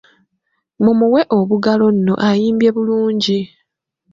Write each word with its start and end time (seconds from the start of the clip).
Mumuwe 0.83 1.21
obugalo 1.37 1.85
nno 1.95 2.13
ayimbye 2.27 2.69
bulungi. 2.75 3.39